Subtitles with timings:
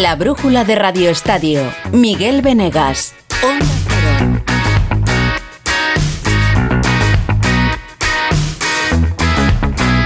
[0.00, 1.60] La brújula de Radio Estadio.
[1.92, 3.14] Miguel Venegas.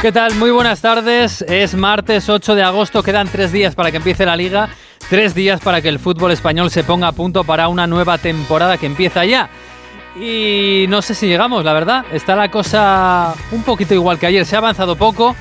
[0.02, 0.34] ¿Qué tal?
[0.34, 1.40] Muy buenas tardes.
[1.40, 3.02] Es martes 8 de agosto.
[3.02, 4.68] Quedan tres días para que empiece la liga.
[5.08, 8.76] Tres días para que el fútbol español se ponga a punto para una nueva temporada
[8.76, 9.48] que empieza ya.
[10.20, 12.04] Y no sé si llegamos, la verdad.
[12.12, 14.44] Está la cosa un poquito igual que ayer.
[14.44, 15.34] Se ha avanzado poco.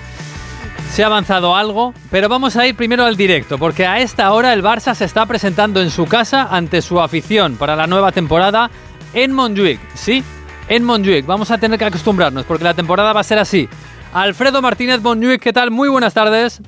[0.92, 4.52] Se ha avanzado algo, pero vamos a ir primero al directo, porque a esta hora
[4.54, 8.72] el Barça se está presentando en su casa ante su afición para la nueva temporada
[9.14, 9.80] en Montjuic.
[9.94, 10.24] Sí,
[10.68, 11.28] en Montjuic.
[11.28, 13.70] Vamos a tener que acostumbrarnos, porque la temporada va a ser así.
[14.12, 15.70] Alfredo Martínez Montjuic, ¿qué tal?
[15.70, 16.62] Muy buenas tardes.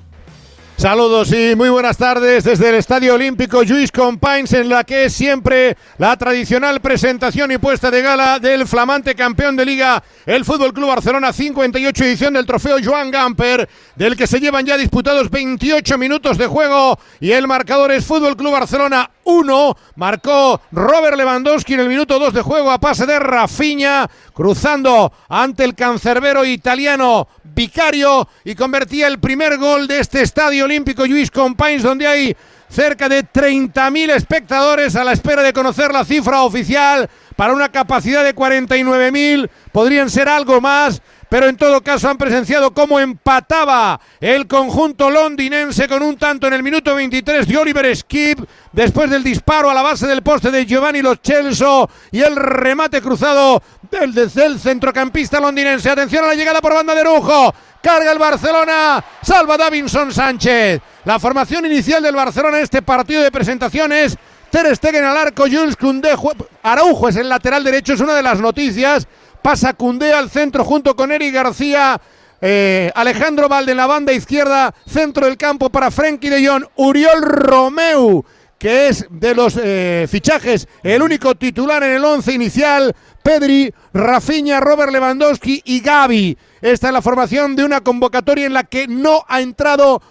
[0.80, 5.14] Saludos y muy buenas tardes desde el Estadio Olímpico Lluís Companys, en la que es
[5.14, 10.74] siempre la tradicional presentación y puesta de gala del flamante campeón de liga, el Fútbol
[10.74, 15.98] Club Barcelona, 58 edición del trofeo Joan Gamper, del que se llevan ya disputados 28
[15.98, 21.82] minutos de juego y el marcador es Fútbol Club Barcelona 1, marcó Robert Lewandowski en
[21.82, 28.28] el minuto 2 de juego a pase de Rafinha, cruzando ante el cancerbero italiano Vicario
[28.46, 32.38] y convertía el primer gol de este estadio olímpico Luis Companys, donde hay
[32.70, 38.24] cerca de 30.000 espectadores a la espera de conocer la cifra oficial para una capacidad
[38.24, 39.50] de 49.000.
[39.72, 45.88] Podrían ser algo más pero en todo caso han presenciado cómo empataba el conjunto londinense
[45.88, 48.40] con un tanto en el minuto 23 de Oliver Skip,
[48.72, 53.02] después del disparo a la base del poste de Giovanni Lo Celso y el remate
[53.02, 55.90] cruzado del, del centrocampista londinense.
[55.90, 57.54] Atención a la llegada por banda de Rujo.
[57.82, 60.82] Carga el Barcelona, salva Davinson Sánchez.
[61.06, 64.18] La formación inicial del Barcelona en este partido de presentaciones
[64.50, 66.16] Ter Stegen al arco, Jules Koundé,
[66.64, 69.08] Araujo es el lateral derecho, es una de las noticias.
[69.42, 72.00] Pasa Cundé al centro junto con Eric García.
[72.42, 77.22] Eh, Alejandro Valde en la banda izquierda, centro del campo para Frenkie de Jong, Uriol
[77.22, 78.24] Romeu,
[78.58, 84.62] que es de los eh, fichajes el único titular en el once inicial, Pedri, Rafinha,
[84.62, 86.38] Robert Lewandowski y Gaby.
[86.62, 90.02] Esta es la formación de una convocatoria en la que no ha entrado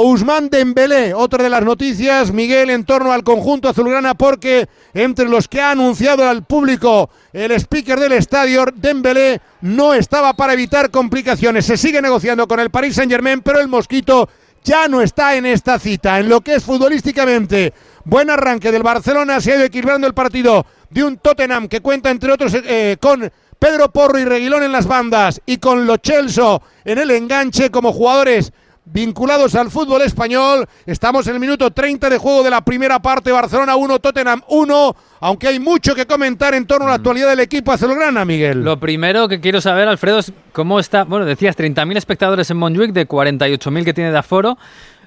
[0.00, 5.48] Ousmane Dembélé, otra de las noticias, Miguel, en torno al conjunto azulgrana, porque entre los
[5.48, 11.66] que ha anunciado al público el speaker del estadio, Dembélé no estaba para evitar complicaciones.
[11.66, 14.28] Se sigue negociando con el Paris Saint-Germain, pero el Mosquito
[14.62, 16.20] ya no está en esta cita.
[16.20, 17.72] En lo que es futbolísticamente,
[18.04, 22.10] buen arranque del Barcelona, se ha ido equilibrando el partido de un Tottenham que cuenta,
[22.10, 26.62] entre otros, eh, con Pedro Porro y Reguilón en las bandas y con Lo Chelso
[26.84, 28.52] en el enganche como jugadores
[28.92, 30.66] vinculados al fútbol español.
[30.86, 33.32] Estamos en el minuto 30 de juego de la primera parte.
[33.32, 34.96] Barcelona 1, Tottenham 1.
[35.20, 37.00] Aunque hay mucho que comentar en torno a la mm.
[37.00, 38.62] actualidad del equipo azulgrana, Miguel.
[38.62, 41.04] Lo primero que quiero saber, Alfredo, es cómo está.
[41.04, 44.58] Bueno, decías 30.000 espectadores en Montjuic de 48.000 que tiene de aforo.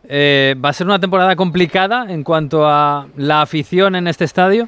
[0.04, 4.68] Eh, ¿Va a ser una temporada complicada en cuanto a la afición en este estadio?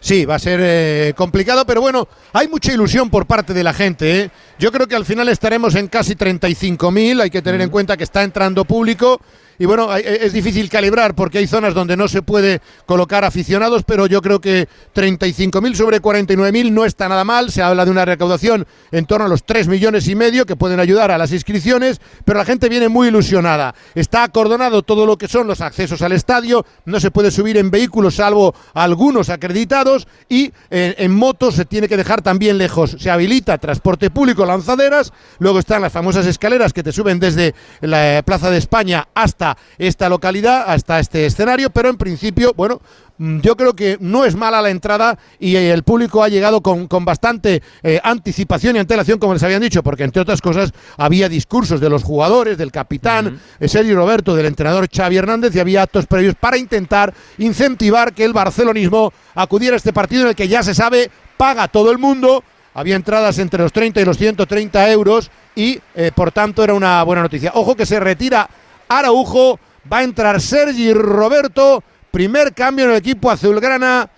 [0.00, 3.74] Sí, va a ser eh, complicado, pero bueno, hay mucha ilusión por parte de la
[3.74, 4.20] gente.
[4.20, 4.30] ¿eh?
[4.58, 8.04] Yo creo que al final estaremos en casi 35.000, hay que tener en cuenta que
[8.04, 9.20] está entrando público
[9.60, 13.82] y bueno, e, es difícil calibrar porque hay zonas donde no se puede colocar aficionados,
[13.84, 17.52] pero yo creo que 35.000 sobre 49.000 no está nada mal.
[17.52, 20.80] Se habla de una recaudación en torno a los 3 millones y medio que pueden
[20.80, 23.74] ayudar a las inscripciones, pero la gente viene muy ilusionada.
[23.94, 27.70] Está acordonado todo lo que son los accesos al estadio, no se puede subir en
[27.70, 32.96] vehículos salvo algunos acreditados y eh, en motos se tiene que dejar también lejos.
[32.98, 38.16] Se habilita transporte público, lanzaderas, luego están las famosas escaleras que te suben desde la
[38.16, 42.80] eh, Plaza de España hasta esta localidad, hasta este escenario, pero en principio, bueno,
[43.18, 46.88] mm, yo creo que no es mala la entrada y el público ha llegado con,
[47.04, 51.80] bastante eh, anticipación y antelación, como les habían dicho, porque entre otras cosas había discursos
[51.80, 56.34] de los jugadores, del capitán Sergio Roberto, del entrenador Xavi Hernández y había actos previos
[56.34, 60.74] para intentar incentivar que el barcelonismo acudiera a este partido en el que ya se
[60.74, 62.44] sabe paga todo el mundo.
[62.74, 67.02] Había entradas entre los 30 y los 130 euros y eh, por tanto era una
[67.02, 67.52] buena noticia.
[67.54, 68.48] Ojo que se retira
[68.90, 69.58] Araujo,
[69.90, 74.10] va a entrar Sergi Roberto, primer cambio en el equipo azulgrana.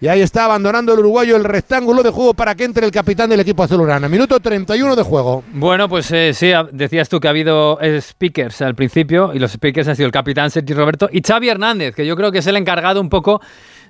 [0.00, 3.30] Y ahí está abandonando el uruguayo el rectángulo de juego para que entre el capitán
[3.30, 4.08] del equipo azulgrana.
[4.08, 5.42] Minuto 31 de juego.
[5.52, 9.88] Bueno, pues eh, sí, decías tú que ha habido speakers al principio y los speakers
[9.88, 12.56] han sido el capitán Sergi Roberto y Xavi Hernández, que yo creo que es el
[12.56, 13.40] encargado un poco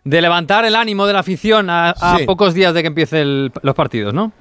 [0.05, 1.95] de levantar el ánimo de la afición a,
[2.27, 4.33] pocos días de que empiecen los partidos, ¿no?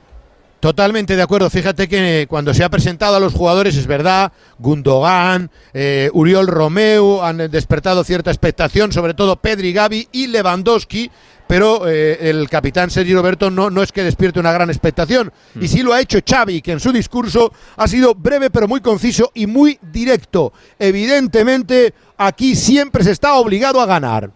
[0.64, 1.50] Totalmente de acuerdo.
[1.50, 7.22] Fíjate que cuando se ha presentado a los jugadores, es verdad, Gundogan, eh, Uriol Romeu
[7.22, 11.12] han despertado cierta expectación, sobre todo Pedri, Gavi y Lewandowski.
[11.48, 15.34] pero eh, el capitán Sergio Roberto no, no es que despierte una gran expectación.
[15.60, 18.80] Y sí lo ha hecho Xavi, que en su discurso ha sido breve pero muy
[18.80, 20.54] conciso y muy directo.
[20.80, 24.32] Evidentemente, aquí siempre se está obligado a ganar.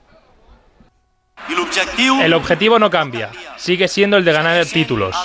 [2.22, 5.16] El objetivo no cambia, sigue siendo el de ganar títulos,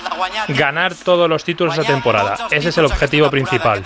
[0.49, 2.49] ganar todos los títulos de temporada.
[2.51, 3.83] Ese es el objetivo principal.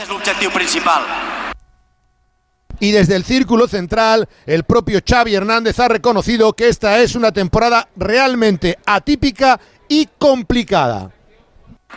[2.78, 7.32] Y desde el círculo central, el propio Xavi Hernández ha reconocido que esta es una
[7.32, 9.58] temporada realmente atípica
[9.88, 11.10] y complicada.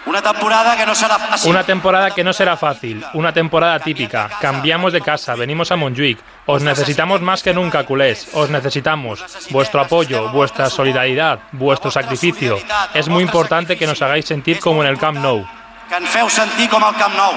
[0.06, 1.50] Una temporada que no será fácil.
[1.50, 4.30] Una temporada que no será fácil, una temporada típica.
[4.40, 6.20] Cambiamos de casa, venimos a Montjuic.
[6.46, 8.30] Os necesitamos más que nunca, culés.
[8.34, 9.24] Os necesitamos.
[9.50, 12.58] Vuestro apoyo, vuestra solidaridad, vuestro sacrificio.
[12.94, 15.46] Es muy importante que nos hagáis sentir como en el Camp Nou.
[15.90, 17.34] Que en feu sentir com al Camp Nou.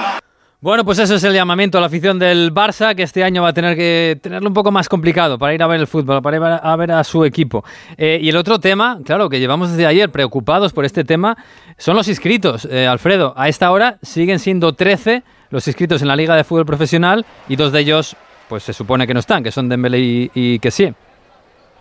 [0.63, 3.49] Bueno, pues eso es el llamamiento a la afición del Barça, que este año va
[3.49, 6.37] a tener que tenerlo un poco más complicado para ir a ver el fútbol, para
[6.37, 7.65] ir a ver a su equipo.
[7.97, 11.35] Eh, y el otro tema, claro, que llevamos desde ayer preocupados por este tema,
[11.77, 12.65] son los inscritos.
[12.71, 16.65] Eh, Alfredo, a esta hora siguen siendo 13 los inscritos en la Liga de Fútbol
[16.65, 18.15] Profesional y dos de ellos,
[18.47, 20.93] pues se supone que no están, que son Dembélé y, y que sí.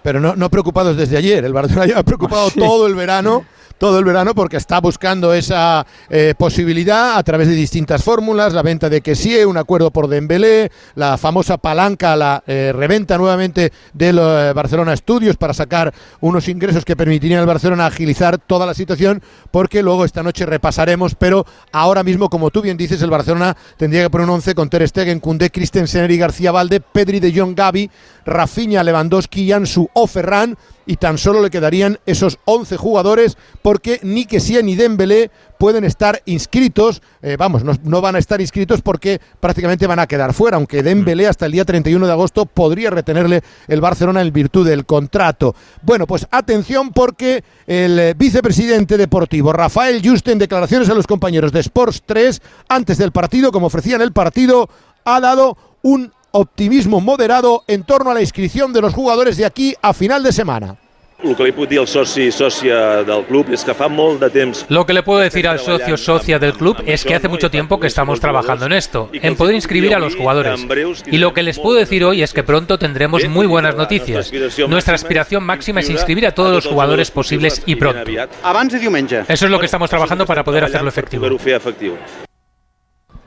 [0.02, 2.58] Pero no, no preocupados desde ayer, el Barcelona lleva preocupado Sí.
[2.58, 3.44] todo el verano
[3.78, 8.62] todo el verano porque está buscando esa eh, posibilidad a través de distintas fórmulas, la
[8.62, 14.18] venta de Kessie, un acuerdo por Dembélé, la famosa palanca, la eh, reventa nuevamente del
[14.18, 19.22] eh, Barcelona Studios para sacar unos ingresos que permitirían al Barcelona agilizar toda la situación
[19.50, 24.02] porque luego esta noche repasaremos, pero ahora mismo, como tú bien dices, el Barcelona tendría
[24.02, 27.54] que poner un 11 con Ter Stegen, Koundé, Christensen, y García Valde, Pedri de Jong,
[27.54, 27.90] Gavi,
[28.24, 34.26] Rafinha, Lewandowski, Jansu o Ferran y tan solo le quedarían esos 11 jugadores porque ni
[34.26, 39.20] Kessie ni Dembélé pueden estar inscritos, eh, vamos, no, no, van a estar inscritos porque
[39.38, 43.42] prácticamente van a quedar fuera, aunque Dembélé hasta el día 31 de agosto podría retenerle
[43.68, 45.54] el Barcelona en virtud del contrato.
[45.82, 51.52] Bueno, pues atención porque el eh, vicepresidente deportivo Rafael Juste en declaraciones a los compañeros
[51.52, 54.68] de Sports 3 antes del partido, como ofrecían el partido,
[55.04, 59.74] ha dado un optimismo moderado en torno a la inscripción de los jugadores de aquí
[59.80, 60.81] a final de semana.
[61.22, 64.18] El que li puc dir al soci i sòcia del club és que fa molt
[64.24, 64.64] de temps...
[64.68, 67.78] Lo que le puedo decir al socio socia del club es que hace mucho tiempo
[67.78, 70.66] que estamos trabajando en esto, en poder inscribir a los jugadores.
[71.06, 74.32] Y lo que les puedo decir hoy es que pronto tendremos muy buenas noticias.
[74.68, 78.10] Nuestra aspiración máxima es inscribir a todos los jugadores posibles y pronto.
[78.10, 81.28] Eso es lo que estamos trabajando para poder hacerlo efectivo.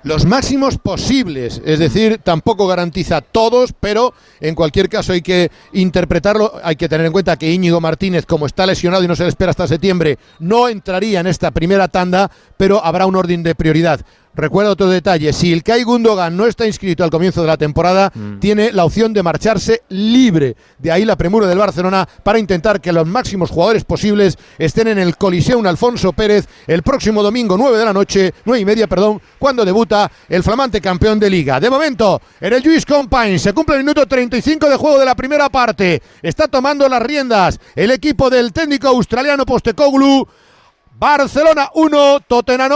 [0.05, 6.53] Los máximos posibles, es decir, tampoco garantiza todos, pero en cualquier caso hay que interpretarlo,
[6.63, 9.29] hay que tener en cuenta que Íñigo Martínez, como está lesionado y no se le
[9.29, 14.05] espera hasta septiembre, no entraría en esta primera tanda, pero habrá un orden de prioridad.
[14.35, 18.11] Recuerda otro detalle, si el Kai Gundogan no está inscrito al comienzo de la temporada,
[18.13, 18.39] mm.
[18.39, 20.57] tiene la opción de marcharse libre.
[20.77, 24.99] De ahí la premura del Barcelona para intentar que los máximos jugadores posibles estén en
[24.99, 29.21] el Coliseum Alfonso Pérez el próximo domingo 9 de la noche, 9 y media, perdón,
[29.39, 31.59] cuando debuta el flamante campeón de liga.
[31.59, 35.15] De momento, en el Lluís Compain se cumple el minuto 35 de juego de la
[35.15, 36.01] primera parte.
[36.21, 40.27] Está tomando las riendas el equipo del técnico australiano Postecoglou.
[40.97, 42.71] Barcelona 1, Tottenham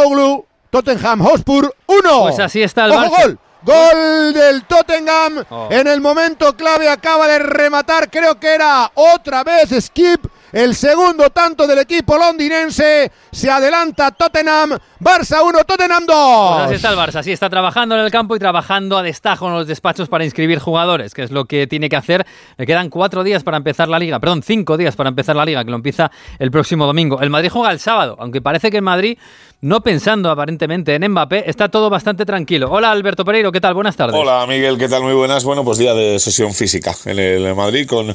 [0.69, 2.21] Tottenham Hotspur 1.
[2.21, 3.21] Pues así está el ¡Ojo, Barça.
[3.23, 3.39] gol!
[3.61, 5.43] Gol del Tottenham.
[5.49, 5.67] Oh.
[5.69, 10.25] En el momento clave acaba de rematar, creo que era otra vez Skip.
[10.51, 13.11] El segundo tanto del equipo londinense.
[13.31, 14.77] Se adelanta Tottenham.
[14.99, 16.51] Barça 1, Tottenham 2.
[16.55, 19.47] Pues así está el Barça, sí, está trabajando en el campo y trabajando a destajo
[19.47, 22.25] en los despachos para inscribir jugadores, que es lo que tiene que hacer.
[22.57, 25.63] Le quedan cuatro días para empezar la liga, perdón, cinco días para empezar la liga,
[25.63, 27.21] que lo empieza el próximo domingo.
[27.21, 29.17] El Madrid juega el sábado, aunque parece que en Madrid,
[29.61, 32.69] no pensando aparentemente en Mbappé, está todo bastante tranquilo.
[32.69, 33.75] Hola Alberto Pereiro, ¿qué tal?
[33.75, 34.19] Buenas tardes.
[34.19, 35.03] Hola Miguel, ¿qué tal?
[35.03, 35.45] Muy buenas.
[35.45, 38.13] Bueno, pues día de sesión física en el Madrid con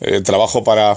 [0.00, 0.94] eh, trabajo para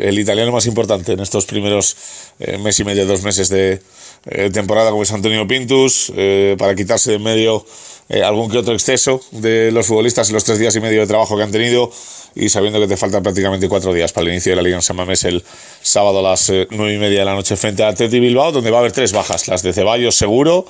[0.00, 1.96] el italiano más importante en estos primeros
[2.38, 3.80] eh, mes y medio, dos meses de
[4.26, 7.64] eh, temporada, como es Antonio Pintus, eh, para quitarse de en medio
[8.10, 11.06] eh, algún que otro exceso de los futbolistas en los tres días y medio de
[11.06, 11.90] trabajo que han tenido
[12.34, 14.82] y sabiendo que te faltan prácticamente cuatro días para el inicio de la Liga en
[14.82, 15.42] San Mamés el
[15.80, 18.78] sábado a las nueve y media de la noche frente a Atleti Bilbao, donde va
[18.78, 20.66] a haber tres bajas, las de Ceballos seguro,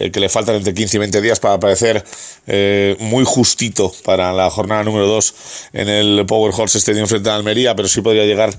[0.00, 2.02] eh, que le faltan entre 15 y 20 días para aparecer
[2.46, 5.34] eh, muy justito para la jornada número 2
[5.74, 8.50] en el Power Horse Stadium frente a Almería, pero sí podría llegar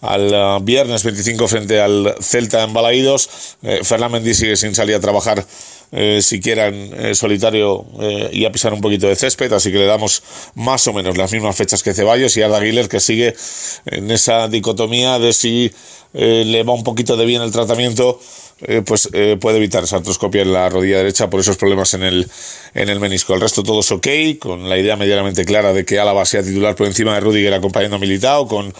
[0.00, 3.56] al uh, viernes 25 frente al Celta en Balaídos.
[3.62, 5.44] Eh, Fernández sigue sin salir a trabajar
[5.90, 9.78] eh, siquiera en eh, solitario eh, y a pisar un poquito de césped, así que
[9.78, 10.22] le damos
[10.54, 13.34] más o menos las mismas fechas que Ceballos y Arda Güler que sigue
[13.86, 15.72] en esa dicotomía de si
[16.12, 18.18] le va un poquito de bien el tratamiento
[18.86, 22.28] pues puede evitar esa artroscopia en la rodilla derecha por esos problemas en el,
[22.74, 23.34] en el menisco.
[23.34, 24.08] El resto todo es ok,
[24.40, 27.96] con la idea medianamente clara de que Álava sea titular por encima de Rudiger acompañando
[27.96, 28.72] a Militao, con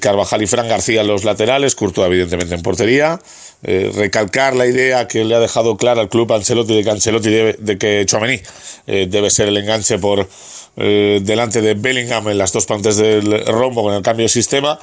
[0.00, 3.20] Carvajal y Fran García en los laterales, Courtois evidentemente en portería.
[3.62, 7.30] Eh, recalcar la idea que le ha dejado clara al club Ancelotti de que Ancelotti
[7.30, 8.40] debe, de que Chouameni
[8.86, 10.28] eh, debe ser el enganche por
[10.76, 14.78] delante de Bellingham en las dos partes del rombo con el cambio de sistema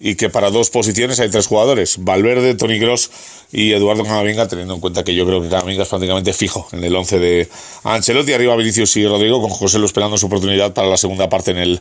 [0.00, 3.10] y que para dos posiciones hay tres jugadores, Valverde, Tony Gross
[3.52, 6.84] y Eduardo Camavinga, teniendo en cuenta que yo creo que Camavinga es prácticamente fijo en
[6.84, 7.48] el 11 de
[7.84, 11.50] Ancelotti, arriba Vinicius y Rodrigo, con José lo esperando su oportunidad para la segunda parte
[11.52, 11.80] en el,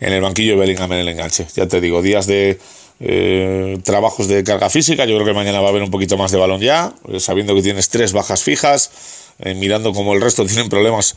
[0.00, 1.46] en el banquillo y Bellingham en el enganche.
[1.54, 2.58] Ya te digo, días de
[3.02, 6.32] eh, trabajos de carga física, yo creo que mañana va a haber un poquito más
[6.32, 10.44] de balón ya, eh, sabiendo que tienes tres bajas fijas, eh, mirando como el resto
[10.46, 11.16] tienen problemas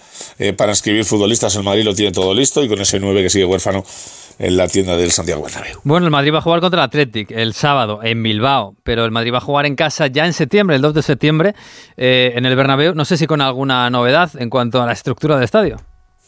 [0.55, 3.43] para escribir futbolistas, el Madrid lo tiene todo listo y con ese 9 que sigue
[3.43, 3.83] huérfano
[4.39, 5.79] en la tienda del Santiago Bernabéu.
[5.83, 9.11] Bueno, el Madrid va a jugar contra el Athletic el sábado en Bilbao, pero el
[9.11, 11.53] Madrid va a jugar en casa ya en septiembre, el 2 de septiembre,
[11.97, 12.95] en el Bernabéu.
[12.95, 15.77] No sé si con alguna novedad en cuanto a la estructura del estadio.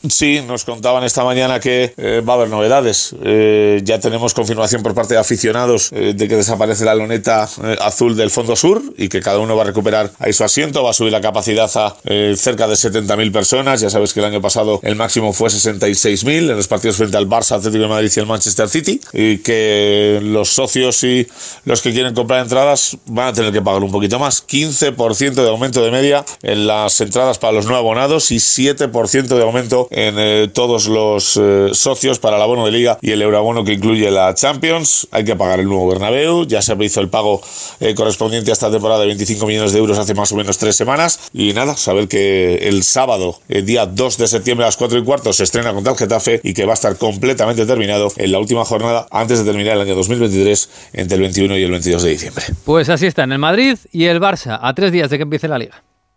[0.09, 3.15] Sí, nos contaban esta mañana que eh, va a haber novedades.
[3.23, 7.49] Eh, ya tenemos confirmación por parte de aficionados eh, de que desaparece la loneta
[7.81, 10.83] azul del fondo sur y que cada uno va a recuperar ahí su asiento.
[10.83, 11.95] Va a subir la capacidad a
[12.35, 13.81] cerca de 70.000 personas.
[13.81, 17.27] Ya sabes que el año pasado el máximo fue 66.000 en los partidos frente al
[17.27, 18.99] Barça, Atlético de Madrid y el Manchester City.
[19.13, 21.27] Y que los socios y
[21.65, 24.45] los que quieren comprar entradas van a tener que pagar un poquito más.
[24.47, 29.41] 15% de aumento de media en las entradas para los no abonados y 7% de
[29.41, 33.63] aumento en eh, todos los eh, socios para el abono de liga y el euroabono
[33.63, 35.07] que incluye la Champions.
[35.11, 36.45] Hay que pagar el nuevo Bernabéu.
[36.45, 37.41] Ya se hizo el pago
[37.79, 40.75] eh, correspondiente a esta temporada de 25 millones de euros hace más o menos tres
[40.75, 41.31] semanas.
[41.33, 45.03] Y nada, saber que el sábado, el día 2 de septiembre a las 4 y
[45.03, 48.39] cuarto, se estrena contra el Getafe y que va a estar completamente terminado en la
[48.39, 52.09] última jornada antes de terminar el año 2023 entre el 21 y el 22 de
[52.09, 52.43] diciembre.
[52.65, 55.57] Pues así están el Madrid y el Barça a tres días de que empiece la
[55.57, 55.83] liga.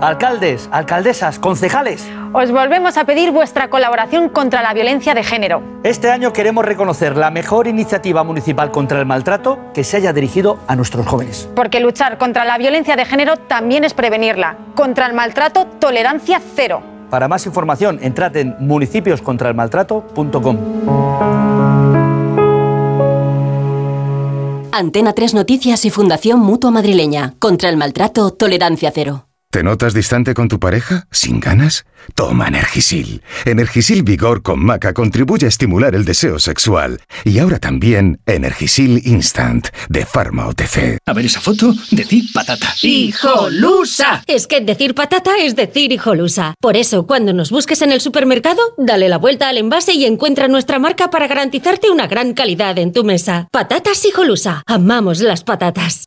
[0.00, 2.08] Alcaldes, alcaldesas, concejales.
[2.32, 5.60] Os volvemos a pedir vuestra colaboración contra la violencia de género.
[5.82, 10.58] Este año queremos reconocer la mejor iniciativa municipal contra el maltrato que se haya dirigido
[10.68, 11.48] a nuestros jóvenes.
[11.56, 14.56] Porque luchar contra la violencia de género también es prevenirla.
[14.76, 16.80] Contra el maltrato, tolerancia cero.
[17.10, 20.58] Para más información, entrad en municipioscontraelmaltrato.com.
[24.70, 27.34] Antena 3 Noticias y Fundación Mutua Madrileña.
[27.40, 29.27] Contra el maltrato, tolerancia cero.
[29.50, 31.06] ¿Te notas distante con tu pareja?
[31.10, 31.86] ¿Sin ganas?
[32.14, 33.22] Toma Energisil.
[33.46, 37.00] Energisil Vigor con Maca contribuye a estimular el deseo sexual.
[37.24, 40.98] Y ahora también Energisil Instant de Pharma OTC.
[41.06, 42.74] A ver esa foto, decir patata.
[42.82, 44.22] ¡Hijolusa!
[44.26, 46.52] Es que decir patata es decir hijolusa.
[46.60, 50.48] Por eso, cuando nos busques en el supermercado, dale la vuelta al envase y encuentra
[50.48, 53.48] nuestra marca para garantizarte una gran calidad en tu mesa.
[53.50, 54.62] Patatas hijolusa.
[54.66, 56.04] Amamos las patatas.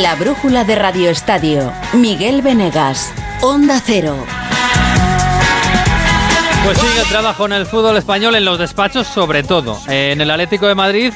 [0.00, 1.72] La brújula de Radio Estadio.
[1.92, 3.12] Miguel Venegas.
[3.42, 4.16] Onda Cero.
[6.64, 9.78] Pues sigue el trabajo en el fútbol español, en los despachos sobre todo.
[9.88, 11.12] En el Atlético de Madrid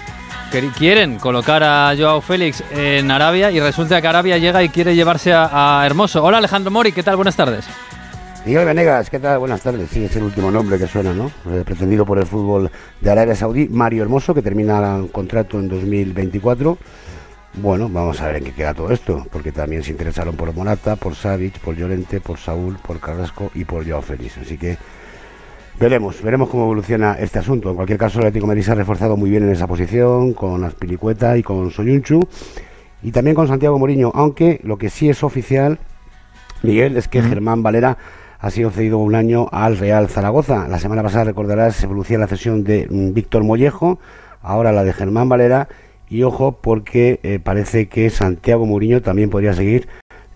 [0.76, 5.32] quieren colocar a Joao Félix en Arabia y resulta que Arabia llega y quiere llevarse
[5.32, 6.22] a, Hermoso.
[6.22, 7.16] Hola Alejandro Mori, ¿qué tal?
[7.16, 7.64] Buenas tardes.
[8.44, 9.38] Miguel Venegas, ¿qué tal?
[9.38, 9.88] Buenas tardes.
[9.90, 11.30] Sí, es el último nombre que suena, ¿no?
[11.50, 15.68] Eh, pretendido por el fútbol de Arabia Saudí, Mario Hermoso, que termina el contrato en
[15.70, 16.76] 2024.
[17.56, 20.96] Bueno, vamos a ver en qué queda todo esto, porque también se interesaron por Monata,
[20.96, 24.38] por Savic, por Llorente, por Saúl, por Carrasco y por Joao Félix.
[24.38, 24.76] Así que
[25.78, 27.70] veremos, veremos cómo evoluciona este asunto.
[27.70, 30.64] En cualquier caso, el Atlético Madrid se ha reforzado muy bien en esa posición, con
[30.64, 32.26] Aspilicueta y con Soyunchu,
[33.04, 35.78] y también con Santiago Moriño, aunque lo que sí es oficial,
[36.64, 37.98] Miguel, es que Germán Valera
[38.40, 40.66] ha sido cedido un año al Real Zaragoza.
[40.66, 44.00] La semana pasada, recordarás, se producía la cesión de mm, Víctor Mollejo,
[44.42, 45.68] ahora la de Germán Valera
[46.14, 49.88] y ojo porque eh, parece que Santiago Mourinho también podría seguir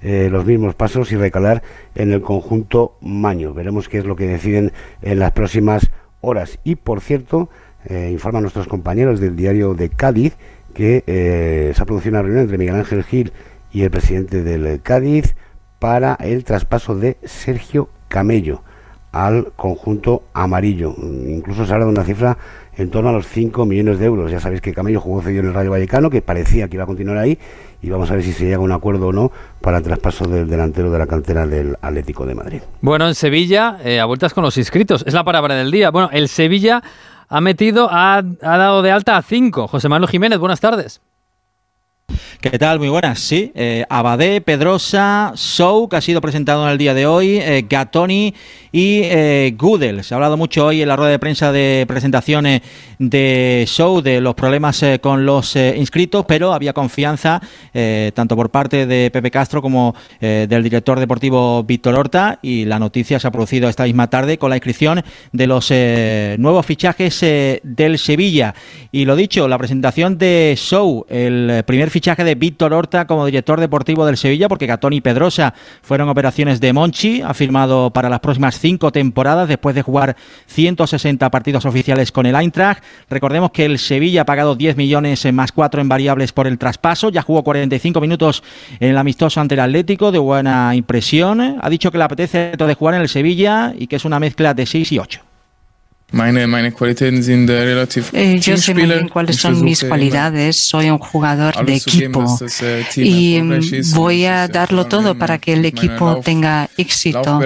[0.02, 1.62] eh, los mismos pasos y recalar
[1.94, 3.54] en el conjunto Maño.
[3.54, 5.88] Veremos qué es lo que deciden en las próximas
[6.20, 6.58] horas.
[6.64, 7.48] Y por cierto,
[7.84, 10.36] eh, informan nuestros compañeros del diario de Cádiz
[10.74, 13.32] que se ha producido una reunión entre Miguel Ángel Gil
[13.72, 15.36] y el presidente del Cádiz
[15.78, 18.62] para el traspaso de Sergio Camello
[19.12, 20.94] al conjunto amarillo.
[20.98, 22.36] Incluso se habla de una cifra
[22.78, 24.30] en torno a los 5 millones de euros.
[24.30, 26.86] Ya sabéis que Camello jugó cedido en el Rayo Vallecano, que parecía que iba a
[26.86, 27.38] continuar ahí,
[27.82, 30.26] y vamos a ver si se llega a un acuerdo o no para el traspaso
[30.26, 32.60] del delantero de la cantera del Atlético de Madrid.
[32.80, 35.90] Bueno, en Sevilla, eh, a vueltas con los inscritos, es la palabra del día.
[35.90, 36.82] Bueno, el Sevilla
[37.28, 39.66] ha metido, ha, ha dado de alta a 5.
[39.66, 41.00] José Manuel Jiménez, buenas tardes.
[42.40, 42.78] ¿Qué tal?
[42.78, 43.18] Muy buenas.
[43.18, 47.66] Sí, eh, Abadé, Pedrosa, Sou, que ha sido presentado en el día de hoy, eh,
[47.68, 48.32] Gatoni
[48.70, 50.04] y eh, Gudel.
[50.04, 52.62] Se ha hablado mucho hoy en la rueda de prensa de presentaciones
[53.00, 57.40] de Show de los problemas eh, con los eh, inscritos, pero había confianza
[57.74, 62.78] eh, tanto por parte de Pepe Castro como del director deportivo Víctor Horta y la
[62.78, 65.70] noticia se ha producido esta misma tarde con la inscripción de los
[66.38, 68.54] nuevos fichajes del Sevilla.
[68.92, 73.60] Y lo dicho, la presentación de Show, el primer fichaje de Víctor Horta como director
[73.60, 75.52] deportivo del Sevilla, porque Gatón y Pedrosa
[75.82, 81.28] fueron operaciones de Monchi, ha firmado para las próximas cinco temporadas después de jugar 160
[81.30, 82.82] partidos oficiales con el Eintracht.
[83.10, 87.10] Recordemos que el Sevilla ha pagado 10 millones más 4 en variables por el traspaso,
[87.10, 88.42] ya jugó 45 minutos
[88.80, 91.58] en el amistoso ante el Atlético, de buena impresión.
[91.60, 94.54] Ha dicho que le apetece de jugar en el Sevilla y que es una mezcla
[94.54, 95.27] de 6 y 8.
[98.14, 100.56] Eh, yo sé muy bien cuáles son mis cualidades.
[100.56, 102.24] Soy un jugador de equipo
[102.96, 107.38] y mm, voy a darlo todo para que el equipo tenga éxito.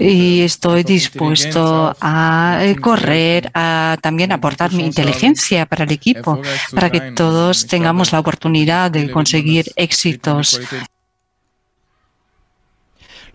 [0.00, 6.40] Y estoy dispuesto a eh, correr, a también aportar mi inteligencia para el equipo,
[6.74, 10.58] para que todos tengamos la oportunidad de conseguir éxitos.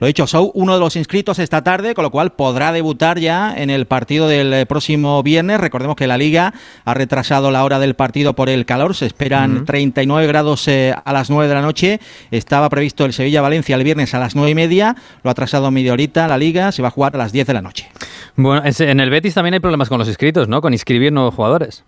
[0.02, 3.54] Lo dicho, Sou, uno de los inscritos esta tarde, con lo cual podrá debutar ya
[3.56, 5.62] en el partido del eh, próximo viernes.
[5.62, 6.56] Recordemos que la Liga
[6.86, 8.96] ha retrasado la hora del partido por el calor.
[8.96, 9.66] Se esperan Ujú.
[9.66, 12.00] 39 grados eh, a las 9 de la noche.
[12.32, 14.96] Estaba previsto el Sevilla-Valencia el viernes a las 9 y media.
[15.24, 16.72] Lo ha atrasado media horita la Liga.
[16.72, 17.88] Se va a jugar a las 10 de la noche.
[18.36, 20.62] Bueno, en el Betis también hay problemas con los inscritos, ¿no?
[20.62, 21.84] Con inscribir nuevos jugadores.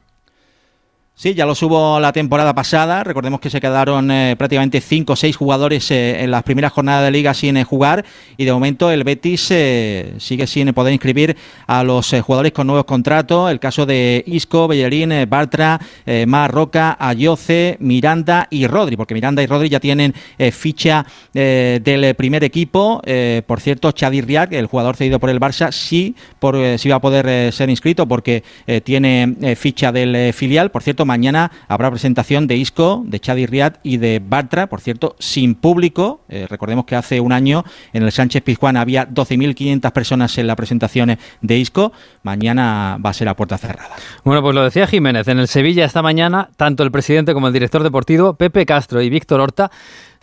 [1.15, 3.03] Sí, ya lo subo la temporada pasada.
[3.03, 7.03] Recordemos que se quedaron eh, prácticamente 5 o 6 jugadores eh, en las primeras jornadas
[7.03, 8.03] de liga sin eh, jugar
[8.35, 13.51] y de momento el Betis sigue sin poder inscribir a los jugadores con nuevos contratos.
[13.51, 19.43] El caso de Isco, Bellerín, Bartra, eh, Mar Roca, Ayoce, Miranda y Rodri, porque Miranda
[19.43, 20.15] y Rodri ya tienen
[20.51, 23.01] ficha del primer equipo.
[23.45, 27.01] Por cierto, Chadi Riak, el jugador cedido por el Barça, sí, por, sí va a
[27.01, 28.43] poder ser inscrito porque
[28.83, 30.71] tiene ficha del filial.
[30.71, 35.15] Por cierto, mañana habrá presentación de Isco, de Chadi Riad y de Bartra, por cierto,
[35.19, 36.21] sin público.
[36.27, 40.55] Eh, recordemos que hace un año en el Sánchez Pizjuán había 12.500 personas en la
[40.55, 41.91] presentación de Isco.
[42.23, 43.95] Mañana va a ser a puerta cerrada.
[44.23, 47.53] Bueno, pues lo decía Jiménez, en el Sevilla esta mañana, tanto el presidente como el
[47.53, 49.69] director deportivo, Pepe Castro y Víctor Horta,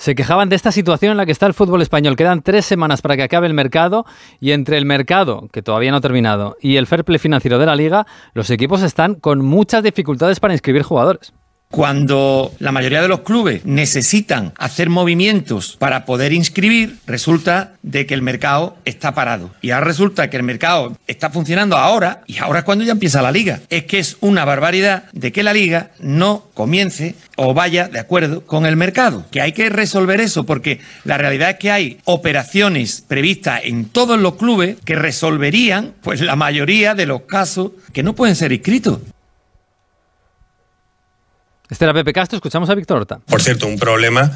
[0.01, 2.17] se quejaban de esta situación en la que está el fútbol español.
[2.17, 4.07] Quedan tres semanas para que acabe el mercado
[4.41, 7.67] y entre el mercado, que todavía no ha terminado, y el fair play financiero de
[7.67, 11.35] la liga, los equipos están con muchas dificultades para inscribir jugadores.
[11.71, 18.15] Cuando la mayoría de los clubes necesitan hacer movimientos para poder inscribir, resulta de que
[18.15, 19.53] el mercado está parado.
[19.63, 23.23] Y ahora resulta que el mercado está funcionando ahora y ahora es cuando ya empieza
[23.23, 23.61] la liga.
[23.71, 28.45] Es que es una barbaridad de que la liga no comience o vaya de acuerdo
[28.45, 29.27] con el mercado.
[29.31, 34.19] Que hay que resolver eso porque la realidad es que hay operaciones previstas en todos
[34.19, 38.99] los clubes que resolverían pues la mayoría de los casos que no pueden ser inscritos.
[41.71, 43.21] Este era Pepe Castro, escuchamos a Víctor Horta.
[43.27, 44.33] Por cierto, un problema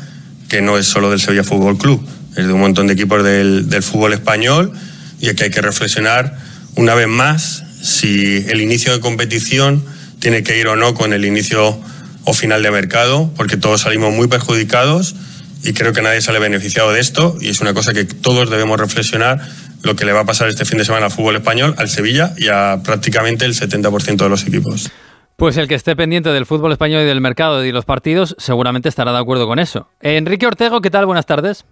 [0.49, 3.69] que no es solo del Sevilla Fútbol Club, es de un montón de equipos del,
[3.69, 4.73] del fútbol español
[5.21, 6.39] y es que hay que reflexionar
[6.77, 9.85] una vez más si el inicio de competición
[10.21, 11.77] tiene que ir o no con el inicio
[12.25, 15.17] o final de mercado, porque todos salimos muy perjudicados
[15.65, 18.79] y creo que nadie sale beneficiado de esto y es una cosa que todos debemos
[18.79, 19.41] reflexionar
[19.83, 22.33] lo que le va a pasar este fin de semana al fútbol español, al Sevilla
[22.39, 24.91] y a prácticamente el 70% de los equipos.
[25.37, 28.89] Pues el que esté pendiente del fútbol español y del mercado y los partidos seguramente
[28.89, 29.89] estará de acuerdo con eso.
[30.01, 31.07] Enrique Ortego, ¿qué tal?
[31.07, 31.67] Buenas tardes.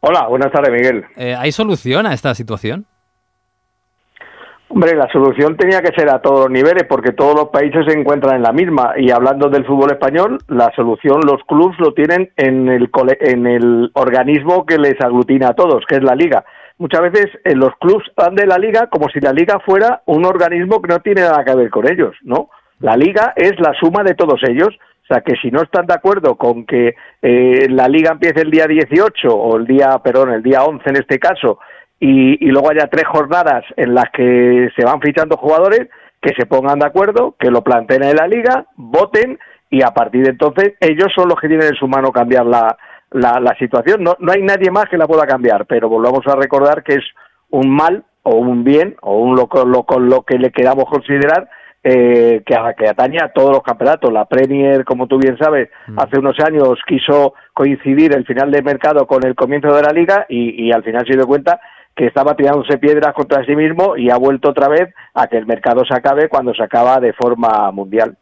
[0.00, 1.04] Hola, buenas tardes, Miguel.
[1.16, 2.84] Eh, ¿Hay solución a esta situación?
[4.68, 7.96] Hombre, la solución tenía que ser a todos los niveles porque todos los países se
[7.96, 8.94] encuentran en la misma.
[8.98, 13.46] Y hablando del fútbol español, la solución los clubes lo tienen en el, cole- en
[13.46, 16.44] el organismo que les aglutina a todos, que es la liga.
[16.78, 20.24] Muchas veces eh, los clubes van de la liga como si la liga fuera un
[20.26, 22.50] organismo que no tiene nada que ver con ellos, ¿no?
[22.80, 24.68] La liga es la suma de todos ellos.
[25.04, 28.50] O sea, que si no están de acuerdo con que eh, la liga empiece el
[28.50, 31.58] día 18 o el día, perdón, el día 11 en este caso,
[32.00, 35.88] y, luego haya tres jornadas en las que se van fichando jugadores,
[36.20, 39.38] que se pongan de acuerdo, que lo planteen en la liga, voten
[39.70, 42.76] y a partir de entonces ellos son los que tienen en su mano cambiar la,
[43.10, 44.02] la, situación.
[44.02, 47.04] No, no hay nadie más que la pueda cambiar, pero volvamos a recordar que es
[47.50, 51.48] un mal o un bien o un lo, lo, lo que le queramos considerar
[51.84, 54.12] eh, que, que atañe a todos los campeonatos.
[54.12, 59.06] La Premier, como tú bien sabes, hace unos años quiso coincidir el final del mercado
[59.06, 61.60] con el comienzo de la liga y, y al final se dio cuenta
[61.94, 65.46] que estaba tirándose piedras contra sí mismo y ha vuelto otra vez a que el
[65.46, 68.16] mercado se acabe cuando se acaba de forma mundial.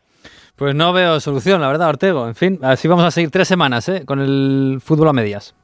[0.57, 2.29] Pues no veo solución, la verdad, Ortego.
[2.29, 4.05] En fin, así vamos a seguir tres semanas ¿eh?
[4.05, 5.55] con el fútbol a medias.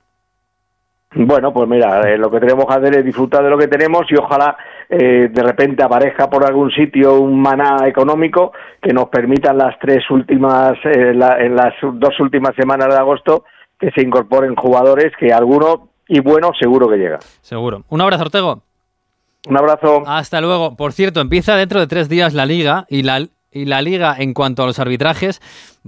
[1.14, 4.02] Bueno, pues mira, eh, lo que tenemos que hacer es disfrutar de lo que tenemos
[4.10, 4.56] y ojalá
[4.90, 9.78] eh, de repente aparezca por algún sitio un maná económico que nos permita en las
[9.78, 13.44] tres últimas, eh, en las dos últimas semanas de agosto
[13.78, 17.18] que se incorporen jugadores que alguno y bueno seguro que llega.
[17.40, 17.84] Seguro.
[17.88, 18.62] Un abrazo, Ortego.
[19.48, 20.02] Un abrazo.
[20.06, 20.76] Hasta luego.
[20.76, 24.34] Por cierto, empieza dentro de tres días la liga y la, y la liga en
[24.34, 25.40] cuanto a los arbitrajes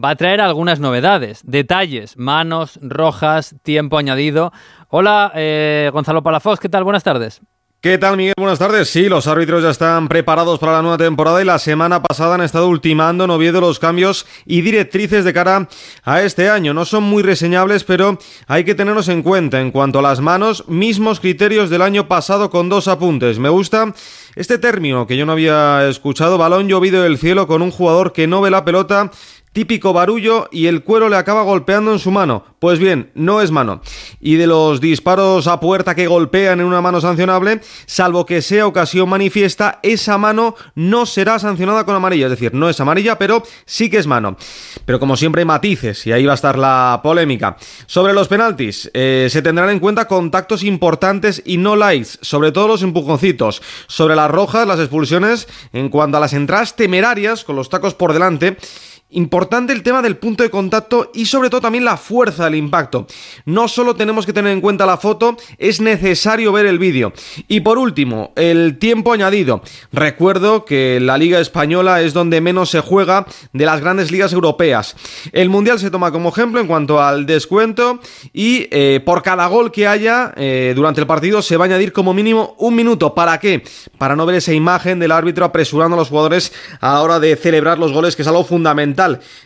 [0.03, 4.53] va a traer algunas novedades, detalles, manos, rojas, tiempo añadido.
[4.93, 6.83] Hola, eh, Gonzalo Palafox, ¿qué tal?
[6.83, 7.41] Buenas tardes.
[7.81, 8.35] ¿Qué tal, Miguel?
[8.37, 8.91] Buenas tardes.
[8.91, 12.43] Sí, los árbitros ya están preparados para la nueva temporada y la semana pasada han
[12.43, 15.69] estado ultimando en Oviedo los cambios y directrices de cara
[16.03, 16.75] a este año.
[16.75, 19.61] No son muy reseñables, pero hay que tenerlos en cuenta.
[19.61, 23.39] En cuanto a las manos, mismos criterios del año pasado con dos apuntes.
[23.39, 23.95] Me gusta
[24.35, 28.27] este término que yo no había escuchado, balón llovido del cielo con un jugador que
[28.27, 29.11] no ve la pelota
[29.53, 32.45] típico barullo y el cuero le acaba golpeando en su mano.
[32.61, 33.81] Pues bien, no es mano.
[34.21, 38.67] Y de los disparos a puerta que golpean en una mano sancionable, salvo que sea
[38.67, 42.27] ocasión manifiesta, esa mano no será sancionada con amarilla.
[42.27, 44.37] Es decir, no es amarilla, pero sí que es mano.
[44.85, 47.57] Pero como siempre hay matices y ahí va a estar la polémica.
[47.87, 52.69] Sobre los penaltis, eh, se tendrán en cuenta contactos importantes y no likes, sobre todo
[52.69, 53.63] los empujoncitos.
[53.87, 58.13] Sobre las rojas, las expulsiones, en cuanto a las entradas temerarias, con los tacos por
[58.13, 58.59] delante,
[59.13, 63.09] Importante el tema del punto de contacto y sobre todo también la fuerza del impacto.
[63.45, 67.13] No solo tenemos que tener en cuenta la foto, es necesario ver el vídeo.
[67.49, 69.63] Y por último, el tiempo añadido.
[69.93, 74.95] Recuerdo que la Liga Española es donde menos se juega de las grandes ligas europeas.
[75.33, 77.99] El Mundial se toma como ejemplo en cuanto al descuento
[78.33, 81.93] y eh, por cada gol que haya eh, durante el partido se va a añadir
[81.93, 83.13] como mínimo un minuto.
[83.13, 83.65] ¿Para qué?
[83.99, 87.35] Para no ver esa imagen del árbitro apresurando a los jugadores a la hora de
[87.35, 89.00] celebrar los goles, que es algo fundamental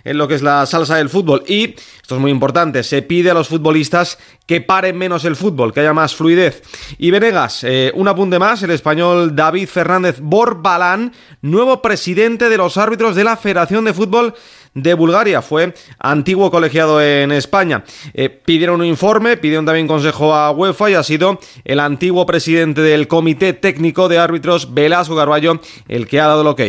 [0.04, 1.44] en lo que es la salsa del fútbol.
[1.46, 5.72] Y, esto es muy importante, se pide a los futbolistas que paren menos el fútbol,
[5.72, 6.62] que haya más fluidez.
[6.98, 12.76] Y Venegas, eh, un apunte más, el español David Fernández Borbalán, nuevo presidente de los
[12.76, 14.34] árbitros de la Federación de Fútbol
[14.74, 17.84] de Bulgaria, fue antiguo colegiado en España.
[18.12, 22.82] Eh, pidieron un informe, pidieron también consejo a UEFA y ha sido el antiguo presidente
[22.82, 26.60] del Comité Técnico de Árbitros, Velasco Garballo, el que ha dado el ok.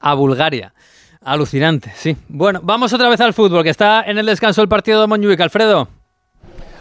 [0.00, 0.72] A Bulgaria.
[1.22, 2.16] Alucinante, sí.
[2.28, 5.38] Bueno, vamos otra vez al fútbol, que está en el descanso el partido de Montjuic.
[5.40, 5.86] Alfredo.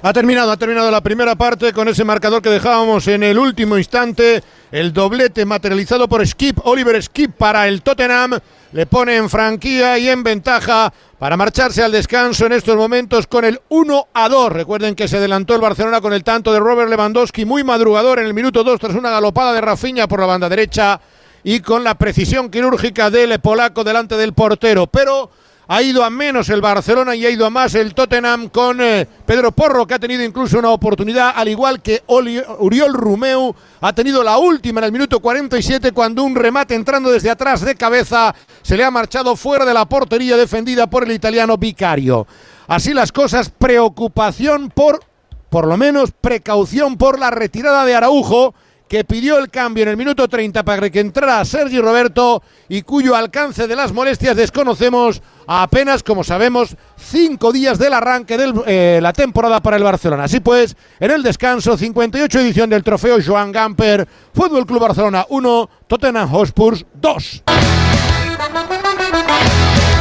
[0.02, 3.78] Ha terminado, ha terminado la primera parte con ese marcador que dejábamos en el último
[3.78, 4.42] instante.
[4.72, 8.40] El doblete materializado por Skip, Oliver Skip para el Tottenham.
[8.72, 13.44] Le pone en franquía y en ventaja para marcharse al descanso en estos momentos con
[13.44, 14.54] el 1 a 2.
[14.54, 18.28] Recuerden que se adelantó el Barcelona con el tanto de Robert Lewandowski, muy madrugador en
[18.28, 21.02] el minuto 2 tras una galopada de Rafinha por la banda derecha
[21.44, 24.88] y con la precisión quirúrgica del polaco delante del portero.
[24.88, 25.30] Pero
[25.72, 29.08] ha ido a menos el Barcelona y ha ido a más el Tottenham con eh,
[29.24, 34.24] Pedro Porro, que ha tenido incluso una oportunidad, al igual que Uriol Rumeu, ha tenido
[34.24, 38.78] la última en el minuto 47 cuando un remate entrando desde atrás de cabeza se
[38.78, 42.26] le ha marchado fuera de la portería defendida por el italiano Vicario.
[42.68, 45.04] Así las cosas, preocupación por,
[45.52, 48.56] por lo menos precaución por la retirada de Araujo
[48.90, 53.16] que pidió el cambio en el minuto 30 para que entrara Sergi Roberto y cuyo
[53.16, 59.00] alcance de las molestias desconocemos a apenas, como sabemos, cinco días del arranque de eh,
[59.02, 60.24] la temporada para el Barcelona.
[60.24, 65.70] Así pues, en el descanso, 58 edición del trofeo Joan Gamper, Fútbol Club Barcelona 1,
[65.88, 67.44] Tottenham Hotspur 2.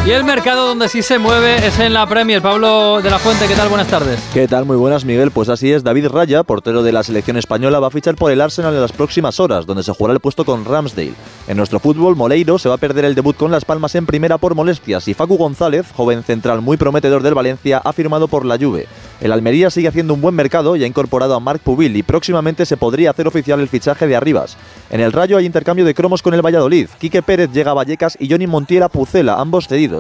[0.08, 2.40] Y el mercado donde sí se mueve es en la Premier.
[2.40, 3.68] Pablo de la Fuente, ¿qué tal?
[3.68, 4.18] Buenas tardes.
[4.32, 4.64] ¿Qué tal?
[4.64, 5.30] Muy buenas, Miguel.
[5.30, 8.40] Pues así es, David Raya, portero de la selección española, va a fichar por el
[8.40, 11.12] Arsenal en las próximas horas, donde se jugará el puesto con Ramsdale.
[11.46, 14.38] En nuestro fútbol, Moleiro se va a perder el debut con Las Palmas en primera
[14.38, 18.56] por molestias y Facu González, joven central muy prometedor del Valencia, ha firmado por la
[18.56, 18.86] Juve.
[19.20, 22.64] El Almería sigue haciendo un buen mercado y ha incorporado a Marc Pubil y próximamente
[22.64, 24.56] se podría hacer oficial el fichaje de Arribas.
[24.90, 26.88] En el Rayo hay intercambio de cromos con el Valladolid.
[26.98, 29.97] Quique Pérez llega a Vallecas y Johnny Montiel Pucela, ambos cedidos.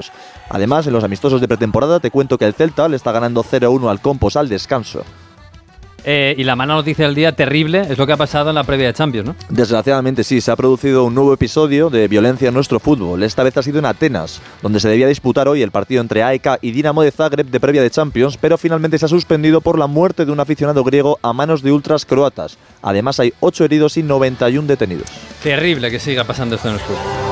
[0.48, 3.90] Además, en los amistosos de pretemporada te cuento que el Celta le está ganando 0-1
[3.90, 5.04] al Compos al descanso.
[6.04, 8.64] Eh, y la mala noticia del día terrible es lo que ha pasado en la
[8.64, 9.36] previa de Champions, ¿no?
[9.48, 13.22] Desgraciadamente sí, se ha producido un nuevo episodio de violencia en nuestro fútbol.
[13.22, 16.60] Esta vez ha sido en Atenas, donde se debía disputar hoy el partido entre AEK
[16.62, 19.86] y Dinamo de Zagreb de previa de Champions, pero finalmente se ha suspendido por la
[19.86, 22.58] muerte de un aficionado griego a manos de ultras croatas.
[22.80, 25.08] Además hay 8 heridos y 91 detenidos.
[25.42, 27.27] Terrible que siga pasando esto en el fútbol.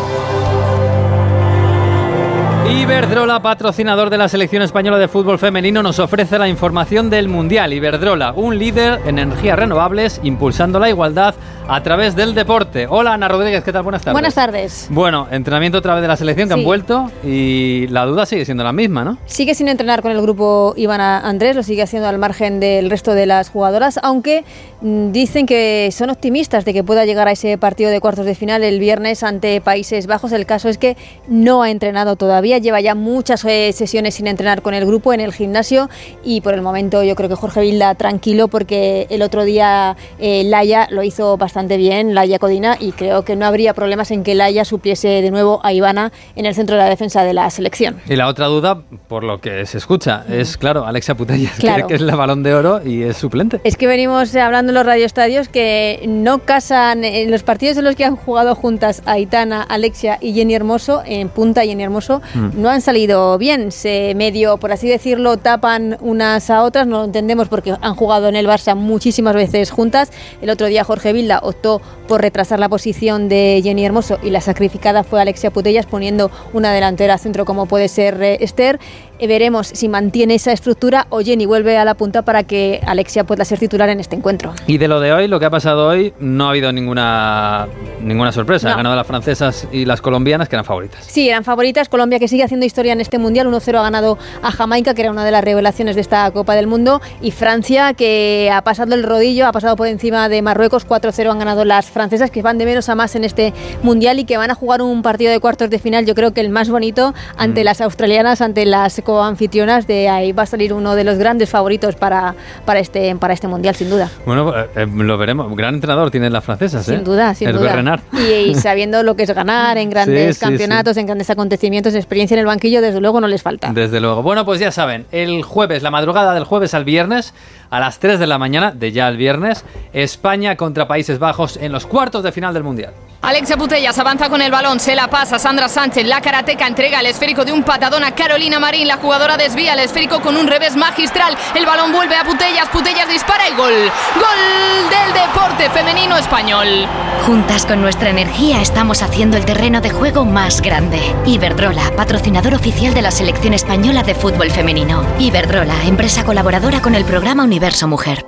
[2.68, 7.72] Iberdrola, patrocinador de la selección española de fútbol femenino, nos ofrece la información del Mundial.
[7.72, 11.37] Iberdrola, un líder en energías renovables, impulsando la igualdad
[11.68, 12.87] a través del deporte.
[12.88, 13.83] Hola Ana Rodríguez, ¿qué tal?
[13.83, 14.14] Buenas tardes.
[14.14, 14.87] Buenas tardes.
[14.90, 18.62] Bueno, entrenamiento otra vez de la selección que han vuelto y la duda sigue siendo
[18.62, 19.18] la misma, ¿no?
[19.26, 23.14] Sigue sin entrenar con el grupo Ivana Andrés, lo sigue haciendo al margen del resto
[23.14, 24.44] de las jugadoras, aunque
[24.81, 28.35] mm, dicen que son optimistas de que pueda llegar a ese partido de cuartos de
[28.35, 30.33] final el viernes ante Países Bajos.
[30.33, 30.96] El caso es que
[31.29, 35.20] no ha entrenado todavía lleva ya muchas eh, sesiones sin entrenar con el grupo en
[35.20, 35.88] el gimnasio
[36.24, 40.44] y por el momento yo creo que Jorge Vilda tranquilo porque el otro día eh,
[40.44, 44.34] Laia lo hizo bastante bien, Laia Codina, y creo que no habría problemas en que
[44.34, 47.96] Laia supiese de nuevo a Ivana en el centro de la defensa de la selección.
[48.08, 52.00] Y la otra duda, por lo que se escucha, es claro, Alexia Putellas, que, es
[52.00, 53.60] la balón de oro y es suplente.
[53.64, 57.96] Es que venimos hablando en los radioestadios que no casan en los partidos en los
[57.96, 62.70] que han jugado juntas Aitana, Alexia y Jenny Hermoso, en punta Jenny Hermoso, mm no
[62.70, 63.72] han salido bien.
[63.72, 66.87] Se medio, por así decirlo, tapan unas a otras.
[66.87, 70.11] No lo entendemos porque han jugado en el Barça muchísimas veces juntas.
[70.40, 74.40] El otro día Jorge Vilda optó por retrasar la posición de Jenny Hermoso y la
[74.40, 78.78] sacrificada fue Alexia Putellas poniendo una delantera centro como puede ser eh, Esther.
[79.18, 83.24] Eh, veremos si mantiene esa estructura o Jenny vuelve a la punta para que Alexia
[83.24, 84.52] pueda ser titular en este encuentro.
[84.66, 87.68] Y de lo de hoy, lo que ha pasado hoy, no ha habido ninguna,
[88.02, 88.70] ninguna sorpresa.
[88.70, 91.05] Han ganado las francesas y las colombianas, que eran favoritas.
[91.07, 91.88] Sí, eran favoritas.
[91.88, 93.46] Colombia que sigue haciendo historia en este mundial.
[93.46, 96.66] 1-0 ha ganado a Jamaica, que era una de las revelaciones de esta Copa del
[96.66, 97.00] Mundo.
[97.22, 100.87] Y Francia, que ha pasado el rodillo, ha pasado por encima de Marruecos.
[100.87, 104.24] 4-0 han ganado las francesas, que van de menos a más en este mundial y
[104.24, 106.05] que van a jugar un partido de cuartos de final.
[106.05, 107.64] Yo creo que el más bonito ante mm.
[107.64, 109.86] las australianas, ante las coanfitrionas.
[109.86, 112.34] De ahí va a salir uno de los grandes favoritos para,
[112.66, 114.10] para, este, para este mundial, sin duda.
[114.26, 115.54] Bueno, eh, eh, lo veremos.
[115.56, 116.84] Gran entrenador tienen las francesas.
[116.84, 117.02] Sin ¿eh?
[117.02, 118.02] duda, sin duda.
[118.12, 122.46] Y, sabiendo lo que es ganar en grandes campeonatos, en grandes acontecimientos, experiencia en el
[122.46, 123.72] banquillo, desde luego no les falta.
[123.72, 124.22] Desde luego.
[124.22, 127.32] Bueno, pues ya saben, el jueves, la madrugada del jueves al viernes,
[127.70, 131.72] a las 3 de la mañana, de ya el viernes, España contra Países Bajos en
[131.72, 132.92] los cuartos de final del Mundial.
[133.22, 137.07] Alexia Putellas avanza con el balón, se la pasa Sandra Sánchez, la karateca entrega el
[137.07, 140.76] esférico de un patadón a Carolina Marín, la jugadora desvía el esférico con un revés
[140.76, 146.87] magistral, el balón vuelve a Putellas, Putellas dispara y gol, gol del deporte femenino español.
[147.26, 151.00] Juntas con nuestra energía estamos haciendo el terreno de juego más grande.
[151.24, 155.05] Iberdrola, patrocinador oficial de la selección española de fútbol femenino.
[155.18, 158.26] Iberdrola, empresa colaboradora con el programa Universo Mujer.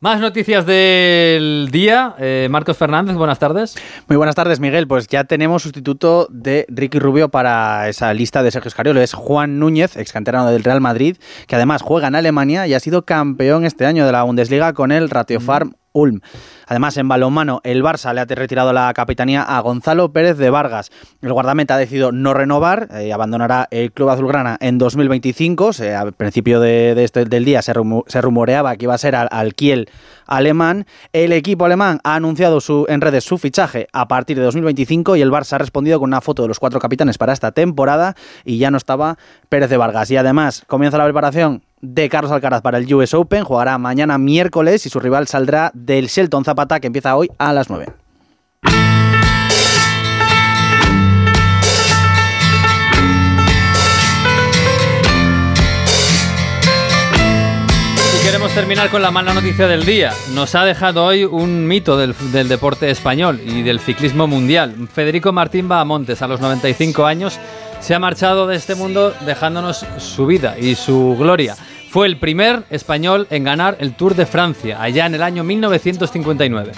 [0.00, 2.16] Más noticias del día.
[2.18, 3.76] Eh, Marcos Fernández, buenas tardes.
[4.08, 4.88] Muy buenas tardes, Miguel.
[4.88, 9.00] Pues ya tenemos sustituto de Ricky Rubio para esa lista de Sergio Escariolo.
[9.00, 12.80] Es Juan Núñez, ex canterano del Real Madrid, que además juega en Alemania y ha
[12.80, 16.20] sido campeón este año de la Bundesliga con el Ratio Farm Ulm.
[16.66, 20.90] Además, en balonmano, el Barça le ha retirado la capitanía a Gonzalo Pérez de Vargas.
[21.22, 25.72] El guardameta ha decidido no renovar, y eh, abandonará el club azulgrana en 2025.
[25.72, 29.88] Se, al principio de, este, del día se, rumoreaba que iba a ser al, Kiel
[30.26, 30.86] alemán.
[31.12, 35.22] El equipo alemán ha anunciado su, en redes su fichaje a partir de 2025 y
[35.22, 38.58] el Barça ha respondido con una foto de los cuatro capitanes para esta temporada y
[38.58, 39.16] ya no estaba
[39.48, 40.10] Pérez de Vargas.
[40.10, 41.62] Y además comienza la preparación
[41.94, 43.44] de Carlos Alcaraz para el US Open.
[43.44, 47.70] Jugará mañana miércoles y su rival saldrá del Shelton Zapata que empieza hoy a las
[47.70, 47.86] 9.
[58.26, 60.12] queremos terminar con la mala noticia del día.
[60.34, 64.88] Nos ha dejado hoy un mito del, del, deporte español y del ciclismo mundial.
[64.92, 67.38] Federico Martín Bahamontes, a los 95 años,
[67.78, 71.54] se ha marchado de este mundo dejándonos su vida y su gloria.
[71.88, 76.72] Fue el primer español en ganar el Tour de Francia, allá en el año 1959.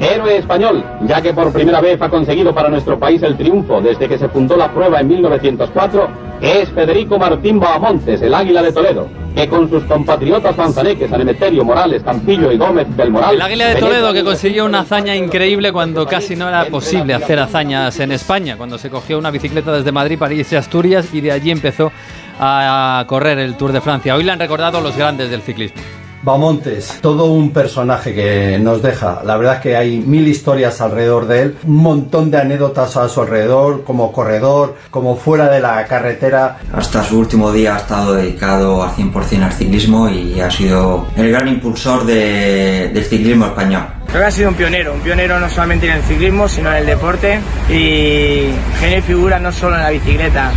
[0.00, 4.08] Héroe español, ya que por primera vez ha conseguido para nuestro país el triunfo desde
[4.08, 6.08] que se fundó la prueba en 1904,
[6.40, 11.64] es Federico Martín Bahamontes, el Águila de Toledo, que con sus compatriotas manzaneques, San Emeterio,
[11.64, 13.36] Morales, Campillo y Gómez del Moral...
[13.36, 17.38] El Águila de Toledo que consiguió una hazaña increíble cuando casi no era posible hacer
[17.38, 21.30] hazañas en España, cuando se cogió una bicicleta desde Madrid irse a Asturias y de
[21.30, 21.92] allí empezó
[22.38, 24.14] a correr el Tour de Francia.
[24.14, 25.80] Hoy le han recordado los grandes del ciclismo.
[26.22, 29.22] Bamontes, todo un personaje que nos deja.
[29.24, 33.22] La verdad que hay mil historias alrededor de él, un montón de anécdotas a su
[33.22, 36.58] alrededor, como corredor, como fuera de la carretera.
[36.72, 41.28] Hasta su último día ha estado dedicado al 100% al ciclismo y ha sido el
[41.28, 43.82] gran impulsor del ciclismo español.
[44.06, 46.76] Creo que ha sido un pionero, un pionero no solamente en el ciclismo, sino en
[46.76, 50.52] el deporte y genio y figura no solo en la bicicleta,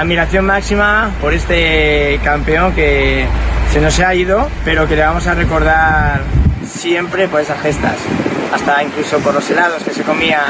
[0.00, 3.26] admiración máxima por este campeón que
[3.72, 6.22] se nos ha ido, pero que le vamos a recordar
[6.66, 7.96] siempre por esas gestas.
[8.54, 10.40] hasta incluso por los helados que se comía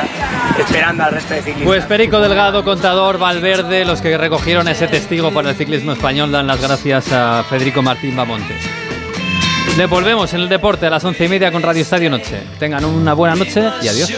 [0.58, 1.66] esperando al resto de ciclistas.
[1.66, 6.46] Pues Perico Delgado, Contador, Valverde, los que recogieron ese testigo para el ciclismo español, dan
[6.46, 8.62] las gracias a Federico Martín Bamontes.
[9.78, 12.42] Le volvemos en el deporte a las once y media con Radio Estadio Noche.
[12.58, 14.12] Tengan una buena noche y adiós.